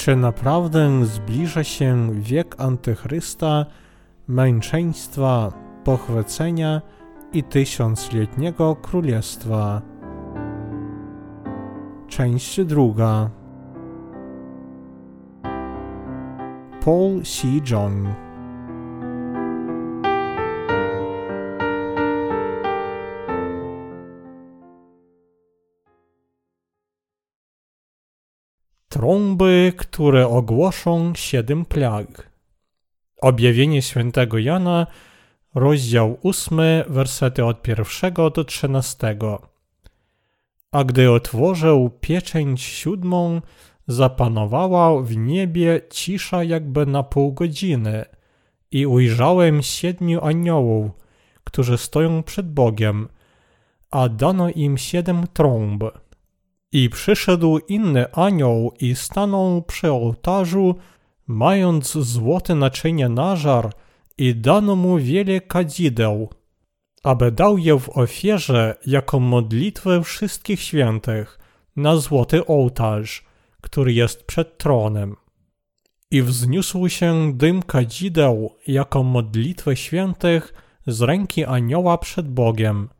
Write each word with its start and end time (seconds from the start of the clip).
Czy 0.00 0.16
naprawdę 0.16 1.06
zbliża 1.06 1.64
się 1.64 2.10
wiek 2.14 2.54
Antychrysta, 2.58 3.66
męczeństwa, 4.28 5.52
pochwycenia 5.84 6.82
i 7.32 7.42
tysiącletniego 7.42 8.76
królestwa? 8.76 9.82
Część 12.08 12.64
druga. 12.64 13.30
Paul 16.84 17.22
C. 17.22 17.48
Jong 17.70 18.08
Trąby, 28.92 29.72
które 29.76 30.28
ogłoszą 30.28 31.12
siedem 31.14 31.64
plag. 31.64 32.30
Objawienie 33.22 33.82
świętego 33.82 34.38
Jana, 34.38 34.86
rozdział 35.54 36.18
ósmy, 36.22 36.84
wersety 36.88 37.44
od 37.44 37.62
pierwszego 37.62 38.30
do 38.30 38.44
trzynastego. 38.44 39.42
A 40.72 40.84
gdy 40.84 41.10
otworzył 41.10 41.90
pieczęć 42.00 42.62
siódmą, 42.62 43.40
zapanowała 43.86 45.02
w 45.02 45.16
niebie 45.16 45.80
cisza 45.90 46.44
jakby 46.44 46.86
na 46.86 47.02
pół 47.02 47.32
godziny 47.32 48.04
i 48.70 48.86
ujrzałem 48.86 49.62
siedmiu 49.62 50.24
aniołów, 50.24 50.90
którzy 51.44 51.78
stoją 51.78 52.22
przed 52.22 52.52
Bogiem, 52.52 53.08
a 53.90 54.08
dano 54.08 54.50
im 54.50 54.78
siedem 54.78 55.26
trąb. 55.32 55.84
I 56.72 56.90
przyszedł 56.90 57.58
inny 57.58 58.12
anioł 58.12 58.72
i 58.80 58.94
stanął 58.94 59.62
przy 59.62 59.92
ołtarzu, 59.92 60.74
mając 61.26 61.92
złote 61.92 62.54
naczynie 62.54 63.08
na 63.08 63.36
żar 63.36 63.72
i 64.18 64.34
dano 64.34 64.76
mu 64.76 64.98
wiele 64.98 65.40
kadzideł, 65.40 66.30
aby 67.02 67.32
dał 67.32 67.58
je 67.58 67.78
w 67.78 67.98
ofierze 67.98 68.74
jako 68.86 69.20
modlitwę 69.20 70.02
wszystkich 70.02 70.60
świętych 70.60 71.38
na 71.76 71.96
złoty 71.96 72.46
ołtarz, 72.46 73.24
który 73.60 73.92
jest 73.92 74.24
przed 74.24 74.58
tronem. 74.58 75.16
I 76.10 76.22
wzniósł 76.22 76.88
się 76.88 77.32
dym 77.34 77.62
kadzideł 77.62 78.54
jako 78.66 79.02
modlitwę 79.02 79.76
świętych 79.76 80.54
z 80.86 81.00
ręki 81.02 81.44
anioła 81.44 81.98
przed 81.98 82.28
Bogiem– 82.28 82.88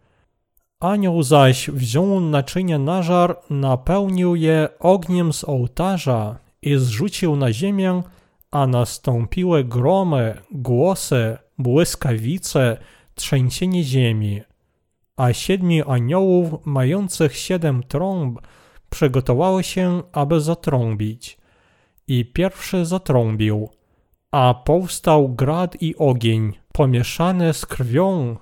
Anioł 0.81 1.23
zaś 1.23 1.71
wziął 1.71 2.21
naczynie 2.21 2.79
na 2.79 3.03
żar, 3.03 3.37
napełnił 3.51 4.37
je 4.37 4.69
ogniem 4.79 5.33
z 5.33 5.45
ołtarza 5.45 6.39
i 6.63 6.77
zrzucił 6.77 7.37
na 7.37 7.53
ziemię, 7.53 8.03
a 8.51 8.67
nastąpiły 8.67 9.65
gromy, 9.65 10.35
głosy, 10.53 11.37
błyskawice, 11.59 12.77
trzęsienie 13.15 13.85
ziemi. 13.85 14.41
A 15.17 15.33
siedmiu 15.33 15.91
aniołów, 15.91 16.55
mających 16.65 17.37
siedem 17.37 17.83
trąb, 17.83 18.41
przygotowało 18.91 19.63
się, 19.63 20.03
aby 20.13 20.41
zatrąbić. 20.41 21.39
I 22.07 22.25
pierwszy 22.25 22.87
zatrąbił, 22.87 23.69
a 24.31 24.55
powstał 24.65 25.29
grad 25.29 25.83
i 25.83 25.97
ogień, 25.97 26.53
pomieszane 26.73 27.55
z 27.55 27.67
krwią, 27.67 28.37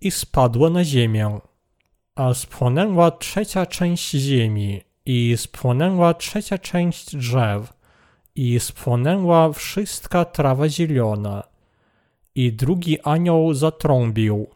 i 0.00 0.10
spadło 0.10 0.70
na 0.70 0.84
ziemię 0.84 1.40
a 2.14 2.34
spłonęła 2.34 3.10
trzecia 3.10 3.66
część 3.66 4.10
ziemi 4.10 4.80
i 5.06 5.34
spłonęła 5.36 6.14
trzecia 6.14 6.58
część 6.58 7.16
drzew 7.16 7.72
i 8.34 8.60
spłonęła 8.60 9.52
wszystka 9.52 10.24
trawa 10.24 10.68
zielona. 10.68 11.42
I 12.34 12.52
drugi 12.52 13.00
anioł 13.00 13.54
zatrąbił 13.54 14.46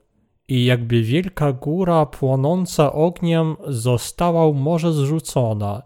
i 0.48 0.64
jakby 0.64 1.02
wielka 1.02 1.52
góra 1.52 2.06
płonąca 2.06 2.92
ogniem 2.92 3.56
została 3.66 4.52
morze 4.52 4.92
zrzucona, 4.92 5.82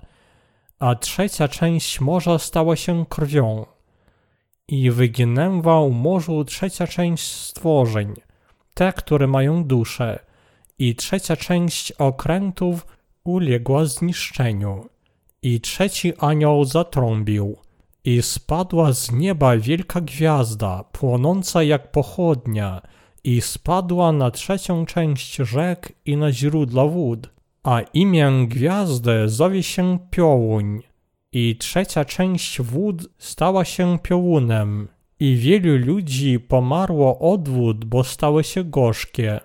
a 0.78 0.94
trzecia 0.94 1.48
część 1.48 2.00
morza 2.00 2.38
stała 2.38 2.76
się 2.76 3.06
krwią. 3.08 3.66
I 4.68 4.91
wyginęła 4.91 5.88
morzu 5.88 6.44
trzecia 6.44 6.86
część 6.86 7.24
stworzeń, 7.32 8.14
te, 8.74 8.92
które 8.92 9.26
mają 9.26 9.64
duszę, 9.64 10.18
i 10.78 10.94
trzecia 10.94 11.37
część 11.37 11.93
okrętów 11.93 12.87
uległa 13.25 13.84
zniszczeniu. 13.84 14.87
I 15.43 15.60
trzeci 15.60 16.12
anioł 16.19 16.65
zatrąbił, 16.65 17.56
i 18.05 18.22
spadła 18.22 18.93
z 18.93 19.12
nieba 19.12 19.56
wielka 19.56 20.00
gwiazda, 20.00 20.84
płonąca 20.93 21.62
jak 21.62 21.93
pochodnia, 21.93 22.83
i 23.25 23.41
spadła 23.41 24.12
na 24.12 24.31
trzecią 24.31 24.87
część 24.87 25.37
rzek 25.37 25.93
i 26.05 26.16
na 26.16 26.33
źródła 26.33 26.87
wód. 26.89 27.31
A 27.62 27.81
imię 27.81 28.33
gwiazdy 28.49 29.28
zowie 29.28 29.62
się 29.62 29.99
Piołuń. 30.10 30.83
I 31.33 31.56
trzecia 31.56 32.04
część 32.04 32.60
wód 32.60 33.09
stała 33.19 33.65
się 33.65 33.99
piołunem. 34.03 34.89
I 35.21 35.37
wielu 35.37 35.87
ludzi 35.87 36.41
pomarło 36.41 37.19
od 37.19 37.49
wód, 37.49 37.84
bo 37.84 38.04
stały 38.04 38.44
się 38.44 38.65
gorzkie. 38.65 39.41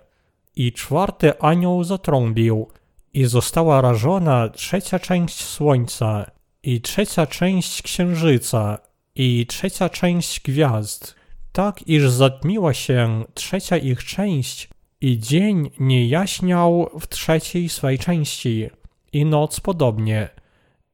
I 0.60 0.72
czwarty 0.72 1.40
anioł 1.40 1.84
zatrąbił, 1.84 2.68
i 3.14 3.26
została 3.26 3.82
rażona 3.82 4.50
trzecia 4.50 5.00
część 5.00 5.44
słońca, 5.44 6.32
i 6.64 6.82
trzecia 6.82 7.28
część 7.28 7.82
księżyca, 7.82 8.78
i 9.16 9.46
trzecia 9.50 9.90
część 9.90 10.40
gwiazd, 10.42 11.16
tak 11.52 11.88
iż 11.88 12.10
zatmiła 12.10 12.74
się 12.74 13.24
trzecia 13.34 13.78
ich 13.78 14.04
część, 14.04 14.70
i 15.02 15.20
dzień 15.20 15.70
nie 15.80 16.08
jaśniał 16.08 16.90
w 17.00 17.08
trzeciej 17.08 17.70
swej 17.70 18.00
części, 18.00 18.70
i 19.14 19.26
noc 19.26 19.60
podobnie. 19.60 20.30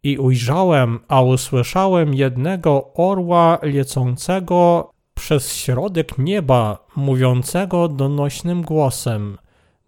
I 0.04 0.18
ujrzałem, 0.18 1.00
a 1.08 1.22
usłyszałem 1.22 2.14
jednego 2.14 2.94
orła 2.94 3.60
lecącego 3.62 4.92
przez 5.14 5.56
środek 5.56 6.18
nieba, 6.18 6.88
mówiącego 6.96 7.88
donośnym 7.88 8.62
głosem– 8.62 9.38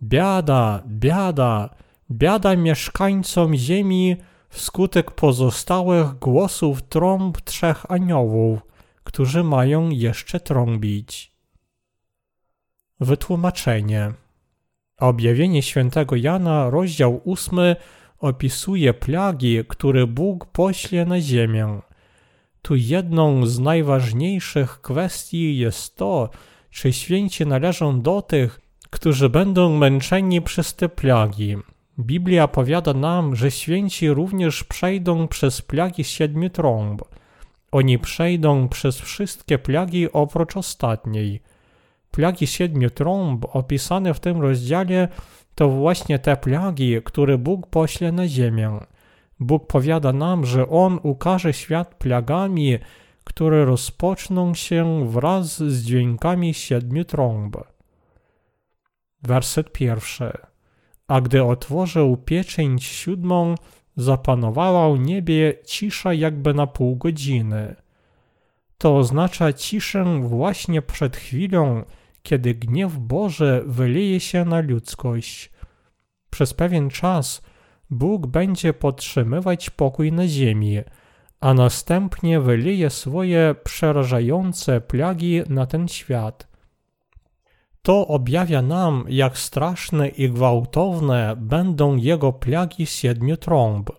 Biada, 0.09 0.83
biada, 0.87 1.69
biada 2.11 2.55
mieszkańcom 2.55 3.55
ziemi 3.55 4.17
wskutek 4.49 5.11
pozostałych 5.11 6.19
głosów 6.19 6.81
trąb 6.81 7.41
trzech 7.41 7.91
aniołów, 7.91 8.59
którzy 9.03 9.43
mają 9.43 9.89
jeszcze 9.89 10.39
trąbić. 10.39 11.31
Wytłumaczenie. 12.99 14.13
Objawienie 14.99 15.61
świętego 15.61 16.15
Jana, 16.15 16.69
rozdział 16.69 17.21
ósmy, 17.23 17.75
opisuje 18.19 18.93
plagi, 18.93 19.63
które 19.67 20.07
Bóg 20.07 20.45
pośle 20.45 21.05
na 21.05 21.21
ziemię. 21.21 21.81
Tu 22.61 22.75
jedną 22.75 23.45
z 23.45 23.59
najważniejszych 23.59 24.81
kwestii 24.81 25.57
jest 25.57 25.95
to, 25.95 26.29
czy 26.69 26.93
święci 26.93 27.45
należą 27.45 28.01
do 28.01 28.21
tych, 28.21 28.64
którzy 28.95 29.29
będą 29.29 29.77
męczeni 29.77 30.41
przez 30.41 30.75
te 30.75 30.89
plagi. 30.89 31.57
Biblia 31.99 32.47
powiada 32.47 32.93
nam, 32.93 33.35
że 33.35 33.51
święci 33.51 34.09
również 34.09 34.63
przejdą 34.63 35.27
przez 35.27 35.61
plagi 35.61 36.03
siedmiu 36.03 36.49
trąb. 36.49 37.01
Oni 37.71 37.99
przejdą 37.99 38.67
przez 38.67 39.01
wszystkie 39.01 39.57
plagi 39.57 40.11
oprócz 40.11 40.57
ostatniej. 40.57 41.41
Plagi 42.11 42.47
siedmiu 42.47 42.89
trąb 42.89 43.45
opisane 43.55 44.13
w 44.13 44.19
tym 44.19 44.41
rozdziale 44.41 45.07
to 45.55 45.69
właśnie 45.69 46.19
te 46.19 46.37
plagi, 46.37 46.97
które 47.03 47.37
Bóg 47.37 47.67
pośle 47.67 48.11
na 48.11 48.27
ziemię. 48.27 48.79
Bóg 49.39 49.67
powiada 49.67 50.13
nam, 50.13 50.45
że 50.45 50.69
On 50.69 50.99
ukaże 51.03 51.53
świat 51.53 51.95
plagami, 51.95 52.77
które 53.23 53.65
rozpoczną 53.65 54.53
się 54.53 55.09
wraz 55.09 55.63
z 55.63 55.83
dźwiękami 55.83 56.53
siedmiu 56.53 57.05
trąb. 57.05 57.74
Werset 59.25 59.71
pierwszy. 59.71 60.31
A 61.07 61.21
gdy 61.21 61.43
otworzył 61.43 62.17
pieczęć 62.17 62.83
siódmą, 62.83 63.55
zapanowała 63.95 64.95
w 64.95 64.99
niebie 64.99 65.53
cisza 65.65 66.13
jakby 66.13 66.53
na 66.53 66.67
pół 66.67 66.95
godziny. 66.95 67.75
To 68.77 68.97
oznacza 68.97 69.53
ciszę 69.53 70.19
właśnie 70.21 70.81
przed 70.81 71.17
chwilą, 71.17 71.83
kiedy 72.23 72.55
gniew 72.55 72.97
Boży 72.97 73.63
wyleje 73.65 74.19
się 74.19 74.45
na 74.45 74.61
ludzkość. 74.61 75.51
Przez 76.29 76.53
pewien 76.53 76.89
czas 76.89 77.41
Bóg 77.89 78.27
będzie 78.27 78.73
podtrzymywać 78.73 79.69
pokój 79.69 80.11
na 80.11 80.27
ziemi, 80.27 80.77
a 81.39 81.53
następnie 81.53 82.39
wyleje 82.39 82.89
swoje 82.89 83.55
przerażające 83.63 84.81
plagi 84.81 85.41
na 85.49 85.65
ten 85.65 85.87
świat– 85.87 86.47
to 87.85 88.07
objawia 88.07 88.61
nam, 88.61 89.05
jak 89.09 89.37
straszne 89.37 90.07
i 90.07 90.29
gwałtowne 90.29 91.35
będą 91.37 91.95
jego 91.95 92.33
plagi 92.33 92.85
siedmiu 92.85 93.37
trąb, 93.37 93.89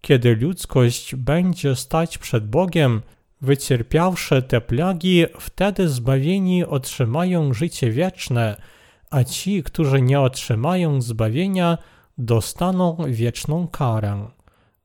Kiedy 0.00 0.36
ludzkość 0.36 1.14
będzie 1.14 1.76
stać 1.76 2.18
przed 2.18 2.48
Bogiem, 2.48 3.02
wycierpiawszy 3.40 4.42
te 4.42 4.60
plagi, 4.60 5.24
wtedy 5.40 5.88
zbawieni 5.88 6.64
otrzymają 6.64 7.54
życie 7.54 7.90
wieczne, 7.90 8.56
a 9.10 9.24
ci, 9.24 9.62
którzy 9.62 10.02
nie 10.02 10.20
otrzymają 10.20 11.00
zbawienia, 11.00 11.78
dostaną 12.18 12.96
wieczną 13.08 13.68
karę. 13.68 14.28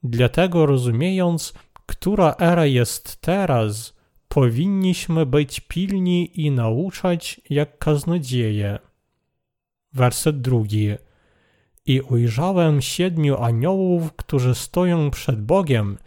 Dlatego 0.03 0.65
rozumiejąc, 0.65 1.53
która 1.85 2.35
era 2.39 2.65
jest 2.65 3.21
teraz, 3.21 3.96
powinniśmy 4.27 5.25
być 5.25 5.59
pilni 5.59 6.41
i 6.41 6.51
nauczać 6.51 7.41
jak 7.49 7.77
kaznodzieje. 7.77 8.79
Werset 9.93 10.41
drugi. 10.41 10.89
I 11.85 12.01
ujrzałem 12.01 12.81
siedmiu 12.81 13.37
aniołów, 13.37 14.13
którzy 14.13 14.55
stoją 14.55 15.11
przed 15.11 15.41
Bogiem, 15.41 15.97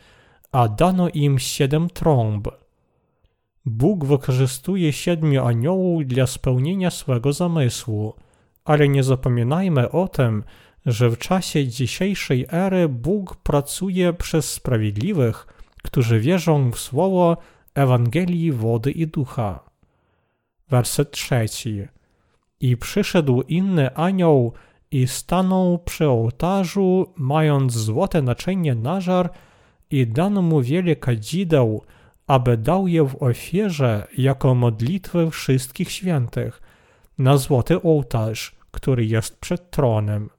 a 0.53 0.69
dano 0.69 1.09
im 1.09 1.39
siedem 1.39 1.91
trąb. 1.91 2.49
Bóg 3.65 4.05
wykorzystuje 4.05 4.93
siedmiu 4.93 5.45
aniołów 5.45 6.07
dla 6.07 6.27
spełnienia 6.27 6.91
swego 6.91 7.33
zamysłu, 7.33 8.15
ale 8.65 8.89
nie 8.89 9.03
zapominajmy 9.03 9.91
o 9.91 10.09
tym, 10.09 10.45
że 10.87 11.11
w 11.11 11.19
czasie 11.19 11.69
dzisiejszej 11.69 12.47
ery 12.51 12.89
Bóg 12.89 13.37
pracuje 13.37 14.13
przez 14.13 14.53
sprawiedliwych, 14.53 15.47
którzy 15.83 16.21
wierzą 16.21 16.71
w 16.71 16.79
słowo 16.79 17.37
Ewangelii 17.75 18.53
wody 18.53 18.91
i 18.91 19.07
ducha. 19.07 19.61
Werset 20.69 21.11
trzeci. 21.11 21.89
I 22.61 22.77
przyszedł 22.77 23.43
inny 23.43 23.95
anioł 23.95 24.53
i 24.91 25.07
stanął 25.07 25.79
przy 25.79 26.09
ołtarzu, 26.09 27.13
mając 27.17 27.73
złote 27.73 28.23
naczynie 28.23 28.75
na 28.75 29.01
żar 29.01 29.31
i 29.91 30.07
dano 30.07 30.43
mu 30.43 30.63
wiele 30.63 30.97
kadzideł, 30.97 31.83
aby 32.27 32.57
dał 32.57 32.89
je 32.89 33.05
w 33.05 33.23
ofierze 33.23 34.07
jako 34.19 34.55
modlitwę 34.55 35.31
wszystkich 35.31 35.91
świętych 35.91 36.63
na 37.19 37.37
złoty 37.37 37.83
ołtarz, 37.83 38.57
który 38.71 39.07
jest 39.07 39.41
przed 39.41 39.71
tronem. 39.71 40.31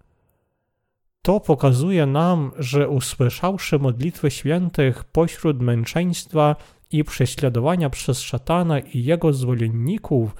To 1.22 1.40
pokazuje 1.40 2.06
nam, 2.06 2.52
że 2.60 2.90
usłyszawszy 2.90 3.80
modlitwy 3.80 4.32
świętych 4.32 5.04
pośród 5.04 5.62
męczeństwa 5.62 6.56
i 6.92 7.04
prześladowania 7.04 7.90
przez 7.90 8.20
szatana 8.20 8.80
i 8.80 9.04
jego 9.04 9.34
zwolenników, 9.34 10.36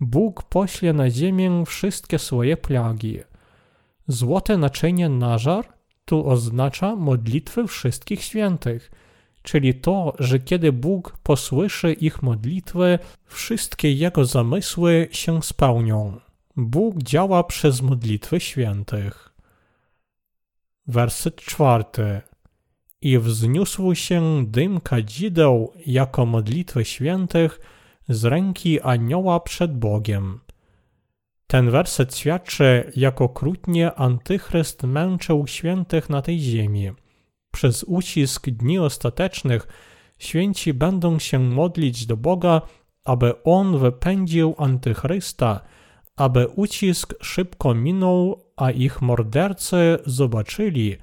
Bóg 0.00 0.42
pośle 0.42 0.92
na 0.92 1.10
ziemię 1.10 1.62
wszystkie 1.66 2.18
swoje 2.18 2.56
plagi. 2.56 3.18
Złote 4.08 4.58
naczynie 4.58 5.08
nażar 5.08 5.64
tu 6.04 6.28
oznacza 6.28 6.96
modlitwy 6.96 7.66
wszystkich 7.66 8.22
świętych, 8.22 8.90
czyli 9.42 9.74
to, 9.74 10.12
że 10.18 10.38
kiedy 10.38 10.72
Bóg 10.72 11.18
posłyszy 11.22 11.92
ich 11.92 12.22
modlitwy, 12.22 12.98
wszystkie 13.24 13.92
jego 13.92 14.24
zamysły 14.24 15.08
się 15.10 15.42
spełnią. 15.42 16.20
Bóg 16.56 17.02
działa 17.02 17.44
przez 17.44 17.82
modlitwy 17.82 18.40
świętych. 18.40 19.34
Werset 20.86 21.36
czwarty. 21.36 22.20
I 23.02 23.18
wzniósł 23.18 23.94
się 23.94 24.46
dym 24.46 24.80
kadzideł 24.80 25.72
jako 25.86 26.26
modlitwy 26.26 26.84
świętych 26.84 27.60
z 28.08 28.24
ręki 28.24 28.80
anioła 28.80 29.40
przed 29.40 29.78
Bogiem. 29.78 30.40
Ten 31.46 31.70
werset 31.70 32.16
świadczy, 32.16 32.92
jak 32.96 33.20
okrutnie 33.20 33.94
antychryst 33.94 34.82
męczył 34.82 35.46
świętych 35.46 36.10
na 36.10 36.22
tej 36.22 36.38
ziemi. 36.38 36.90
Przez 37.52 37.84
ucisk 37.84 38.50
dni 38.50 38.78
ostatecznych 38.78 39.66
święci 40.18 40.74
będą 40.74 41.18
się 41.18 41.38
modlić 41.38 42.06
do 42.06 42.16
Boga, 42.16 42.62
aby 43.04 43.42
On 43.42 43.78
wypędził 43.78 44.54
antychrysta, 44.58 45.60
aby 46.16 46.46
ucisk 46.46 47.14
szybko 47.22 47.74
minął, 47.74 48.44
a 48.56 48.70
ich 48.70 49.02
mordercy 49.02 49.98
zobaczyli, 50.06 50.96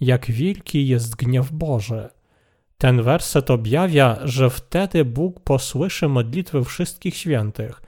jak 0.00 0.30
wielki 0.30 0.88
jest 0.88 1.16
gniew 1.16 1.52
Boży. 1.52 2.08
Ten 2.78 3.02
werset 3.02 3.50
objawia, 3.50 4.18
że 4.24 4.50
wtedy 4.50 5.04
Bóg 5.04 5.40
posłyszy 5.40 6.08
modlitwy 6.08 6.64
wszystkich 6.64 7.16
świętych. 7.16 7.82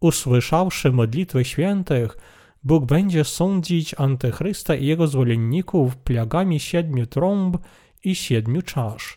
Usłyszawszy 0.00 0.92
modlitwy 0.92 1.44
świętych, 1.44 2.16
Bóg 2.64 2.84
będzie 2.84 3.24
sądzić 3.24 3.94
Antychrysta 3.98 4.74
i 4.74 4.86
jego 4.86 5.06
zwolenników 5.06 5.96
plagami 5.96 6.60
siedmiu 6.60 7.06
trąb 7.06 7.56
i 8.04 8.14
siedmiu 8.14 8.62
czasz. 8.62 9.16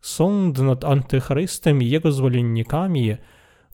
Sąd 0.00 0.58
nad 0.58 0.84
Antychrystem 0.84 1.82
i 1.82 1.90
jego 1.90 2.12
zwolennikami 2.12 3.16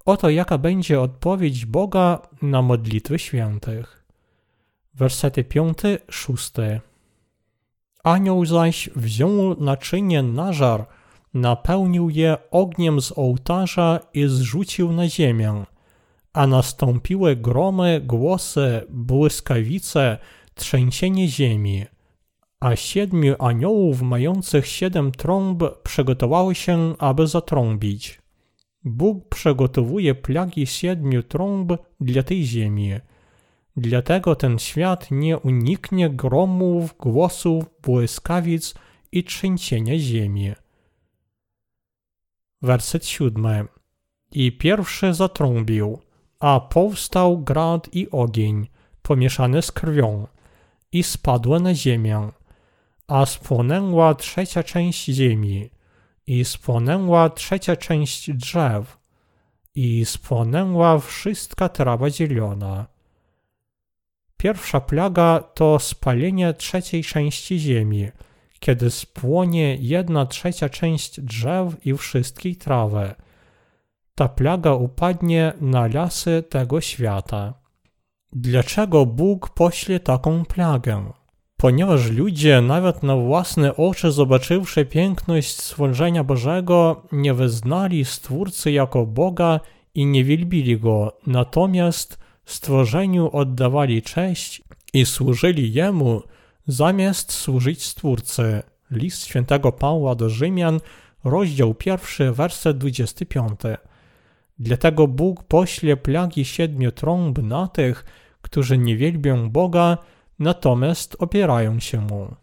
oto 0.05 0.31
jaka 0.31 0.58
będzie 0.58 1.00
odpowiedź 1.00 1.67
Boga 1.67 2.23
na 2.43 2.62
modlitwy 2.62 3.19
świętych. 3.19 4.05
Wersety 4.94 5.44
5-6 5.44 6.81
Anioł 8.05 8.47
zaś 8.47 8.91
wziął 8.97 9.56
naczynie 9.61 10.23
na 10.23 10.52
żar, 10.52 10.87
napełnił 11.35 12.11
je 12.11 12.37
ogniem 12.50 13.00
z 13.00 13.19
ołtarza 13.19 14.00
i 14.14 14.26
zrzucił 14.26 14.93
na 14.93 15.08
ziemię, 15.08 15.64
a 16.32 16.47
nastąpiły 16.47 17.37
gromy, 17.37 18.00
głosy, 18.05 18.82
błyskawice, 18.91 20.19
trzęsienie 20.55 21.29
ziemi. 21.29 21.85
A 22.61 22.76
siedmiu 22.76 23.35
aniołów 23.38 24.02
mających 24.02 24.67
siedem 24.67 25.12
trąb 25.12 25.62
przygotowało 25.82 26.55
się, 26.55 26.94
aby 26.99 27.26
zatrąbić. 27.26 28.20
Bóg 28.85 29.29
przygotowuje 29.29 30.14
plagi 30.14 30.67
siedmiu 30.67 31.23
trąb 31.23 31.73
dla 32.00 32.23
tej 32.23 32.44
ziemi– 32.44 32.93
Dlatego 33.76 34.37
ten 34.37 34.58
świat 34.58 35.11
nie 35.11 35.38
uniknie 35.38 36.11
gromów, 36.11 36.96
głosów, 36.99 37.64
błyskawic 37.82 38.75
i 39.12 39.25
trzęsienia 39.25 39.99
ziemi. 39.99 40.52
Werset 42.62 43.06
siódmy. 43.06 43.64
I 44.32 44.52
pierwszy 44.52 45.14
zatrąbił, 45.14 45.99
a 46.40 46.61
powstał 46.61 47.38
grad 47.38 47.94
i 47.94 48.11
ogień, 48.11 48.69
pomieszany 49.02 49.62
z 49.62 49.73
krwią, 49.73 50.26
i 50.93 51.02
spadły 51.02 51.61
na 51.61 51.75
ziemię, 51.75 52.28
a 53.06 53.26
spłonęła 53.26 54.14
trzecia 54.14 54.62
część 54.62 55.04
ziemi, 55.04 55.71
i 56.26 56.45
spłonęła 56.45 57.30
trzecia 57.30 57.76
część 57.76 58.30
drzew, 58.33 58.99
i 59.75 60.04
spłonęła 60.04 60.99
wszystka 60.99 61.68
trawa 61.68 62.11
zielona 62.11 62.87
Pierwsza 64.42 64.80
plaga 64.80 65.40
to 65.54 65.78
spalenie 65.78 66.54
trzeciej 66.54 67.04
części 67.04 67.59
ziemi, 67.59 68.09
kiedy 68.61 68.90
spłonie 68.90 69.76
jedna 69.80 70.26
trzecia 70.26 70.68
część 70.68 71.20
drzew 71.20 71.87
i 71.87 71.94
wszystkiej 71.97 72.56
trawy. 72.56 73.14
Ta 74.14 74.28
plaga 74.28 74.75
upadnie 74.75 75.52
na 75.61 75.87
lasy 75.87 76.44
tego 76.49 76.80
świata. 76.80 77.54
Dlaczego 78.32 79.06
Bóg 79.06 79.50
pośle 79.50 80.00
taką 80.00 80.44
plagę? 80.44 81.12
Ponieważ 81.56 82.11
ludzie, 82.11 82.61
nawet 82.61 83.02
na 83.02 83.16
własne 83.16 83.76
oczy 83.76 84.12
zobaczywszy 84.12 84.85
piękność 84.85 85.59
stworzenia 85.59 86.25
Bożego, 86.25 87.02
nie 87.12 87.35
wyznali 87.35 88.04
Stwórcy 88.04 88.73
jako 88.73 89.06
Boga 89.06 89.61
i 89.94 90.06
nie 90.06 90.25
wielbili 90.25 90.78
Go, 90.78 91.18
natomiast 91.26 92.29
stworzeniu 92.52 93.30
oddawali 93.33 94.02
cześć 94.02 94.62
i 94.92 95.07
służyli 95.07 95.73
Jemu, 95.73 96.23
zamiast 96.66 97.33
służyć 97.33 97.85
Stwórcy. 97.85 98.62
List 98.90 99.26
świętego 99.26 99.73
Pawła 99.73 100.14
do 100.14 100.28
Rzymian, 100.28 100.80
rozdział 101.25 101.75
pierwszy, 101.75 102.33
werset 102.33 102.78
25. 102.78 103.61
Dlatego 104.59 105.09
Bóg 105.09 105.45
pośle 105.45 105.97
plagi 105.97 106.45
siedmiu 106.45 106.92
trąb 106.92 107.38
na 107.38 107.69
tych, 107.69 108.04
którzy 108.42 108.78
nie 108.78 108.97
wielbią 108.97 109.50
Boga, 109.50 109.99
natomiast 110.38 111.16
opierają 111.19 111.80
się 111.80 112.00
Mu. 112.00 112.35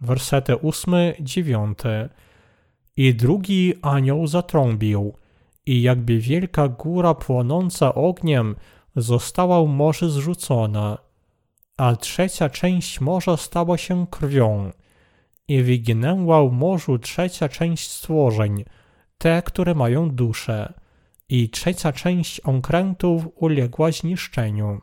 Wersety 0.00 0.56
ósmy, 0.56 1.14
dziewiąty. 1.20 2.08
I 2.96 3.14
drugi 3.14 3.74
anioł 3.82 4.26
zatrąbił, 4.26 5.14
i 5.66 5.82
jakby 5.82 6.18
wielka 6.18 6.68
góra 6.68 7.14
płonąca 7.14 7.94
ogniem 7.94 8.56
została 9.02 9.62
w 9.64 9.68
morze 9.68 10.10
zrzucona, 10.10 10.98
a 11.76 11.96
trzecia 11.96 12.50
część 12.50 13.00
morza 13.00 13.36
stała 13.36 13.78
się 13.78 14.06
krwią 14.10 14.72
i 15.48 15.62
wyginęła 15.62 16.48
w 16.48 16.52
morzu 16.52 16.98
trzecia 16.98 17.48
część 17.48 17.90
stworzeń, 17.90 18.64
te, 19.18 19.42
które 19.42 19.74
mają 19.74 20.10
duszę, 20.10 20.72
i 21.28 21.50
trzecia 21.50 21.92
część 21.92 22.40
okrętów 22.40 23.28
uległa 23.34 23.92
zniszczeniu. 23.92 24.80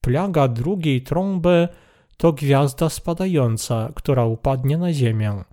Plaga 0.00 0.48
drugiej 0.48 1.02
trąby 1.02 1.68
to 2.16 2.32
gwiazda 2.32 2.88
spadająca, 2.88 3.88
która 3.94 4.24
upadnie 4.24 4.78
na 4.78 4.92
Ziemię. 4.92 5.44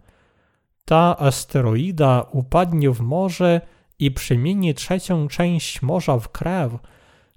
Ta 0.85 1.17
asteroida 1.17 2.25
upadnie 2.31 2.91
w 2.91 3.01
morze 3.01 3.61
i 3.99 4.11
przemieni 4.11 4.73
trzecią 4.73 5.27
część 5.27 5.81
morza 5.81 6.19
w 6.19 6.29
krew, 6.29 6.71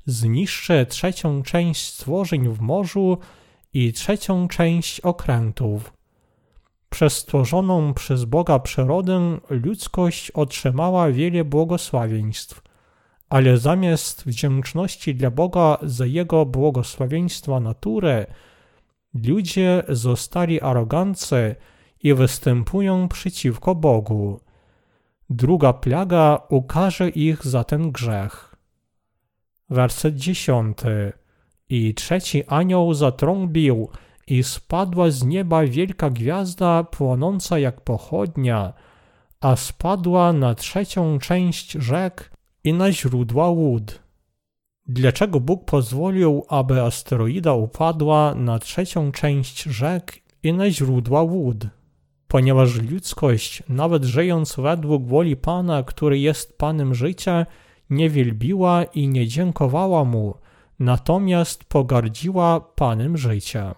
zniszczy 0.08 0.86
trzecią 0.88 1.42
część 1.42 1.86
stworzeń 1.86 2.48
w 2.48 2.60
morzu 2.60 3.18
i 3.72 3.92
trzecią 3.92 4.48
część 4.48 5.00
okrętów. 5.00 5.92
Przez 6.90 7.16
stworzoną 7.16 7.94
przez 7.94 8.24
Boga 8.24 8.58
przyrodę 8.58 9.38
ludzkość 9.50 10.30
otrzymała 10.30 11.10
wiele 11.10 11.44
błogosławieństw, 11.44 12.62
ale 13.28 13.58
zamiast 13.58 14.24
wdzięczności 14.24 15.14
dla 15.14 15.30
Boga 15.30 15.78
za 15.82 16.06
Jego 16.06 16.46
błogosławieństwa 16.46 17.60
natury, 17.60 18.26
ludzie 19.14 19.82
zostali 19.88 20.60
arogancy 20.60 21.56
i 22.02 22.14
występują 22.14 23.08
przeciwko 23.08 23.74
Bogu. 23.74 24.40
Druga 25.30 25.72
plaga 25.72 26.42
ukaże 26.48 27.08
ich 27.08 27.46
za 27.46 27.64
ten 27.64 27.92
grzech. 27.92 28.47
Werset 29.70 30.16
dziesiąty. 30.16 31.12
I 31.68 31.94
trzeci 31.94 32.44
anioł 32.46 32.94
zatrąbił, 32.94 33.88
i 34.26 34.42
spadła 34.42 35.10
z 35.10 35.24
nieba 35.24 35.64
wielka 35.66 36.10
gwiazda 36.10 36.84
płonąca 36.84 37.58
jak 37.58 37.80
pochodnia, 37.80 38.72
a 39.40 39.56
spadła 39.56 40.32
na 40.32 40.54
trzecią 40.54 41.18
część 41.18 41.72
rzek 41.72 42.30
i 42.64 42.72
na 42.72 42.92
źródła 42.92 43.48
łód. 43.48 44.02
Dlaczego 44.86 45.40
Bóg 45.40 45.64
pozwolił, 45.64 46.44
aby 46.48 46.82
asteroida 46.82 47.52
upadła 47.52 48.34
na 48.34 48.58
trzecią 48.58 49.12
część 49.12 49.62
rzek 49.62 50.18
i 50.42 50.52
na 50.52 50.70
źródła 50.70 51.22
łód? 51.22 51.66
Ponieważ 52.28 52.74
ludzkość, 52.74 53.62
nawet 53.68 54.04
żyjąc 54.04 54.56
według 54.56 55.06
woli 55.06 55.36
Pana, 55.36 55.82
który 55.82 56.18
jest 56.18 56.58
Panem 56.58 56.94
życia, 56.94 57.46
nie 57.90 58.10
wielbiła 58.10 58.84
i 58.84 59.08
nie 59.08 59.26
dziękowała 59.26 60.04
Mu, 60.04 60.34
natomiast 60.78 61.64
pogardziła 61.64 62.60
Panem 62.60 63.16
życia. 63.16 63.74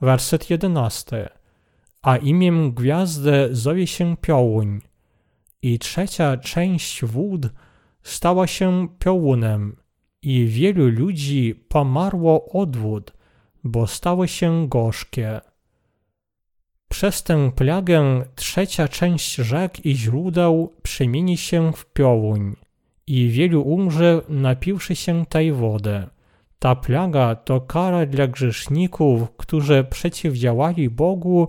Werset 0.00 0.50
jedenasty. 0.50 1.28
A 2.02 2.16
imię 2.16 2.52
gwiazdy 2.72 3.48
zowie 3.52 3.86
się 3.86 4.16
Piołuń. 4.20 4.80
I 5.62 5.78
trzecia 5.78 6.36
część 6.36 7.04
wód 7.04 7.46
stała 8.02 8.46
się 8.46 8.88
piołunem 8.98 9.76
i 10.22 10.46
wielu 10.46 10.88
ludzi 10.88 11.54
pomarło 11.68 12.48
od 12.52 12.76
wód, 12.76 13.12
bo 13.64 13.86
stały 13.86 14.28
się 14.28 14.68
gorzkie. 14.68 15.40
Przez 16.88 17.22
tę 17.22 17.52
plagę 17.52 18.24
trzecia 18.34 18.88
część 18.88 19.34
rzek 19.34 19.86
i 19.86 19.96
źródeł 19.96 20.74
przemieni 20.82 21.36
się 21.36 21.72
w 21.72 21.86
piołuń 21.86 22.56
i 23.06 23.28
wielu 23.28 23.62
umrze 23.62 24.22
napiwszy 24.28 24.96
się 24.96 25.26
tej 25.26 25.52
wody. 25.52 26.06
Ta 26.58 26.74
plaga 26.74 27.34
to 27.34 27.60
kara 27.60 28.06
dla 28.06 28.26
grzeszników, 28.26 29.22
którzy 29.36 29.84
przeciwdziałali 29.90 30.90
Bogu 30.90 31.48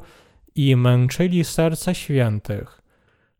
i 0.55 0.75
męczyli 0.75 1.43
serca 1.43 1.93
świętych. 1.93 2.81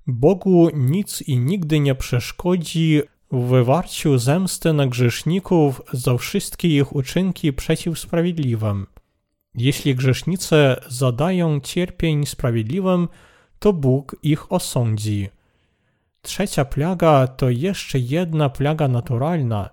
Bogu 0.08 0.70
nic 0.74 1.22
i 1.22 1.38
nigdy 1.38 1.80
nie 1.80 1.96
przeszkodzi 1.96 3.02
w 3.32 3.42
wywarciu 3.42 4.18
zemsty 4.18 4.74
na 4.74 4.88
grzeszników 4.88 5.82
za 5.94 6.18
wszystkie 6.18 6.68
ich 6.68 6.96
uczynki 6.96 7.54
przeciw 7.54 8.00
sprawiedliwym. 8.00 8.88
Jeśli 9.56 9.96
grzesznicy 9.96 10.76
zadają 10.88 11.60
cierpień 11.60 12.26
sprawiedliwym, 12.26 13.08
to 13.60 13.74
Bóg 13.74 14.16
ich 14.24 14.52
osądzi. 14.52 15.30
Trzecia 16.26 16.66
plaga 16.66 17.28
to 17.28 17.50
jeszcze 17.50 18.00
jedna 18.00 18.50
plaga 18.50 18.88
naturalna. 18.88 19.70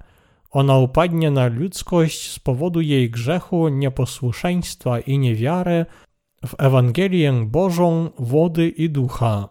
Ona 0.51 0.79
upadnie 0.79 1.31
na 1.31 1.47
ludzkość 1.47 2.31
z 2.31 2.39
powodu 2.39 2.81
jej 2.81 3.11
grzechu, 3.11 3.69
nieposłuszeństwa 3.69 5.01
i 5.01 5.19
niewiary 5.19 5.87
w 6.47 6.55
Ewangelię 6.59 7.33
Bożą, 7.47 8.11
wody 8.19 8.69
i 8.69 8.91
ducha. 8.91 9.49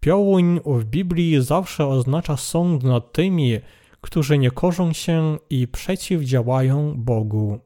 Piołuń 0.00 0.60
w 0.66 0.84
Biblii 0.84 1.42
zawsze 1.42 1.86
oznacza 1.86 2.36
sąd 2.36 2.82
nad 2.82 3.12
tymi, 3.12 3.58
którzy 4.00 4.38
nie 4.38 4.50
korzą 4.50 4.92
się 4.92 5.38
i 5.50 5.68
przeciwdziałają 5.68 6.94
Bogu. 6.96 7.60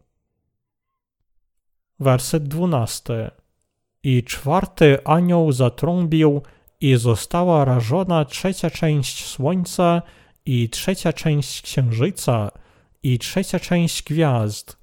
Werset 2.01 2.49
dwunasty. 2.49 3.31
I 4.03 4.25
czwarty 4.25 5.05
anioł 5.05 5.53
zatrąbił 5.53 6.43
i 6.87 6.97
została 6.97 7.65
rażona 7.65 8.25
trzecia 8.25 8.71
część 8.71 9.25
słońca 9.25 10.03
i 10.47 10.69
trzecia 10.69 11.13
część 11.13 11.63
księżyca 11.63 12.51
i 13.03 13.19
trzecia 13.19 13.61
część 13.61 14.03
gwiazd, 14.03 14.79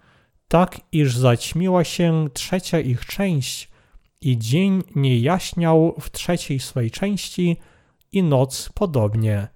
tak 0.47 0.81
iż 0.91 1.17
zaćmiła 1.17 1.83
się 1.83 2.27
trzecia 2.33 2.79
ich 2.79 3.05
część 3.05 3.69
i 4.21 4.37
dzień 4.37 4.83
nie 4.95 5.19
jaśniał 5.19 5.95
w 5.99 6.11
trzeciej 6.11 6.59
swej 6.59 6.91
części 6.91 7.57
i 8.11 8.23
noc 8.23 8.69
podobnie. 8.73 9.47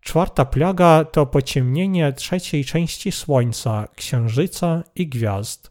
Czwarta 0.00 0.44
plaga 0.44 1.04
to 1.04 1.26
pociemnienie 1.26 2.12
trzeciej 2.12 2.64
części 2.64 3.12
słońca, 3.12 3.88
księżyca 3.96 4.82
i 4.94 5.08
gwiazd. 5.08 5.70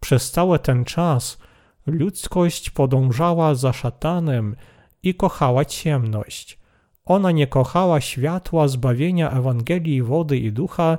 Przez 0.00 0.30
cały 0.30 0.58
ten 0.58 0.84
czas 0.84 1.38
ludzkość 1.86 2.70
podążała 2.70 3.54
za 3.54 3.72
szatanem 3.72 4.56
i 5.02 5.14
kochała 5.14 5.64
ciemność. 5.64 6.58
Ona 7.04 7.30
nie 7.30 7.46
kochała 7.46 8.00
światła 8.00 8.68
zbawienia 8.68 9.30
Ewangelii 9.30 10.02
wody 10.02 10.38
i 10.38 10.52
ducha 10.52 10.98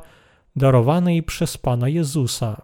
darowanej 0.55 1.23
przez 1.23 1.57
Pana 1.57 1.89
Jezusa. 1.89 2.61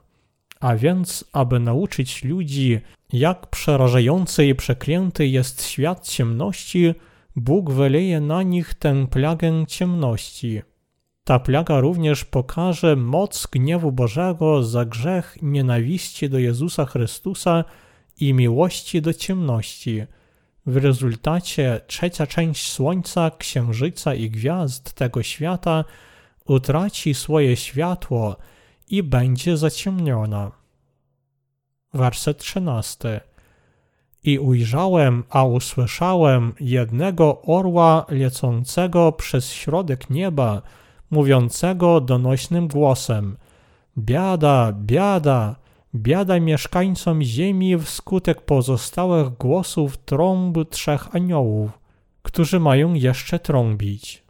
A 0.60 0.76
więc, 0.76 1.26
aby 1.34 1.60
nauczyć 1.60 2.24
ludzi, 2.24 2.80
jak 3.14 3.48
przerażający 3.48 4.46
i 4.46 4.56
przeklęty 4.56 5.28
jest 5.28 5.66
świat 5.66 6.08
ciemności, 6.08 6.94
Bóg 7.36 7.72
wyleje 7.72 8.22
na 8.22 8.44
nich 8.44 8.74
tę 8.74 9.08
plagę 9.08 9.66
ciemności. 9.68 10.62
Ta 11.24 11.40
plaga 11.40 11.80
również 11.80 12.26
pokaże 12.26 12.96
moc 12.96 13.48
gniewu 13.52 13.92
Bożego 13.92 14.64
za 14.64 14.86
grzech 14.86 15.38
nienawiści 15.42 16.30
do 16.30 16.40
Jezusa 16.40 16.86
Chrystusa 16.86 17.64
i 18.20 18.34
miłości 18.34 19.02
do 19.02 19.14
ciemności. 19.14 20.04
W 20.66 20.78
rezultacie 20.78 21.82
trzecia 21.88 22.28
część 22.28 22.72
Słońca, 22.72 23.32
Księżyca 23.38 24.14
i 24.14 24.30
gwiazd 24.30 24.94
tego 24.94 25.24
świata 25.24 25.84
utraci 26.46 27.14
swoje 27.14 27.56
światło 27.56 28.36
i 28.88 29.04
będzie 29.04 29.58
zaciemniona. 29.58 30.52
Werset 31.94 32.38
13. 32.38 33.22
I 34.24 34.40
ujrzałem, 34.40 35.24
a 35.30 35.44
usłyszałem 35.44 36.54
jednego 36.60 37.42
orła 37.42 38.06
lecącego 38.10 39.12
przez 39.12 39.52
środek 39.52 40.10
nieba, 40.10 40.62
mówiącego 41.12 42.02
donośnym 42.02 42.68
głosem: 42.68 43.38
Biada, 43.98 44.74
biada, 44.74 45.56
biada 45.96 46.40
mieszkańcom 46.40 47.24
ziemi 47.24 47.78
wskutek 47.78 48.42
pozostałych 48.42 49.30
głosów 49.30 49.98
trąb 49.98 50.58
trzech 50.70 51.16
aniołów, 51.16 51.72
którzy 52.22 52.60
mają 52.60 52.94
jeszcze 52.94 53.40
trąbić. 53.40 54.24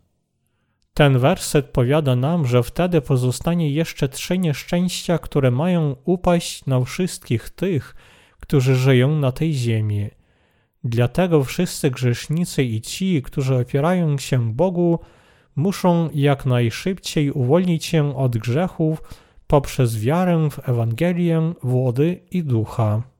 Ten 0.94 1.20
werset 1.20 1.66
powiada 1.66 2.16
nam, 2.16 2.46
że 2.48 2.64
wtedy 2.64 3.02
pozostanie 3.02 3.70
jeszcze 3.70 4.10
trzy 4.10 4.38
nieszczęścia, 4.38 5.18
które 5.18 5.52
mają 5.52 5.96
upaść 6.06 6.66
na 6.66 6.82
wszystkich 6.82 7.50
tych, 7.50 7.96
którzy 8.40 8.76
żyją 8.76 9.20
na 9.20 9.32
tej 9.32 9.54
ziemi. 9.54 10.10
Dlatego 10.84 11.44
wszyscy 11.44 11.92
grzesznicy 11.92 12.64
i 12.64 12.82
ci, 12.82 13.22
którzy 13.22 13.56
opierają 13.56 14.18
się 14.18 14.54
Bogu, 14.54 15.00
muszą 15.56 16.10
jak 16.14 16.46
najszybciej 16.46 17.32
uwolnić 17.32 17.86
się 17.86 18.18
od 18.18 18.38
grzechów 18.38 19.04
poprzez 19.48 20.00
wiarę 20.00 20.50
w 20.50 20.70
Ewangelię 20.70 21.54
wody 21.64 22.20
i 22.32 22.44
ducha. 22.44 23.13